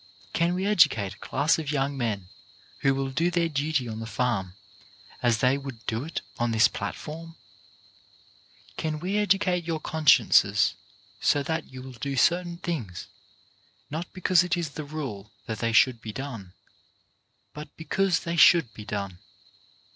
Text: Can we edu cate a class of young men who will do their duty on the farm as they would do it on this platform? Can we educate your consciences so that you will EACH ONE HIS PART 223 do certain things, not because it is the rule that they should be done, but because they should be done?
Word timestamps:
Can 0.33 0.55
we 0.55 0.63
edu 0.63 0.89
cate 0.89 1.13
a 1.13 1.17
class 1.19 1.59
of 1.59 1.71
young 1.71 1.95
men 1.95 2.27
who 2.79 2.95
will 2.95 3.11
do 3.11 3.29
their 3.29 3.47
duty 3.49 3.87
on 3.87 3.99
the 3.99 4.07
farm 4.07 4.55
as 5.21 5.41
they 5.41 5.59
would 5.59 5.85
do 5.85 6.03
it 6.03 6.21
on 6.39 6.49
this 6.49 6.67
platform? 6.67 7.35
Can 8.77 8.99
we 8.99 9.19
educate 9.19 9.63
your 9.67 9.79
consciences 9.79 10.73
so 11.19 11.43
that 11.43 11.71
you 11.71 11.83
will 11.83 11.91
EACH 11.91 12.03
ONE 12.03 12.11
HIS 12.13 12.29
PART 12.29 12.29
223 12.63 12.73
do 12.79 12.81
certain 12.81 12.85
things, 12.87 13.07
not 13.91 14.11
because 14.11 14.43
it 14.43 14.57
is 14.57 14.69
the 14.71 14.85
rule 14.85 15.29
that 15.45 15.59
they 15.59 15.71
should 15.71 16.01
be 16.01 16.11
done, 16.11 16.53
but 17.53 17.69
because 17.77 18.21
they 18.21 18.35
should 18.35 18.73
be 18.73 18.83
done? 18.83 19.19